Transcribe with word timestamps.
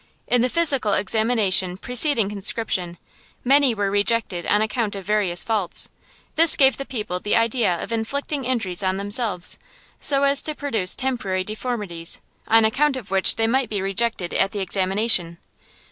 In 0.25 0.41
the 0.41 0.49
physical 0.49 0.93
examination 0.93 1.77
preceding 1.77 2.27
conscription, 2.27 2.97
many 3.43 3.75
were 3.75 3.91
rejected 3.91 4.47
on 4.47 4.59
account 4.63 4.95
of 4.95 5.05
various 5.05 5.43
faults. 5.43 5.89
This 6.33 6.57
gave 6.57 6.77
the 6.77 6.87
people 6.87 7.19
the 7.19 7.35
idea 7.35 7.79
of 7.79 7.91
inflicting 7.91 8.43
injuries 8.43 8.81
on 8.81 8.97
themselves, 8.97 9.59
so 9.99 10.23
as 10.23 10.41
to 10.41 10.55
produce 10.55 10.95
temporary 10.95 11.43
deformities 11.43 12.19
on 12.47 12.65
account 12.65 12.97
of 12.97 13.11
which 13.11 13.35
they 13.35 13.45
might 13.45 13.69
be 13.69 13.79
rejected 13.79 14.33
at 14.33 14.53
the 14.53 14.59
examination. 14.59 15.37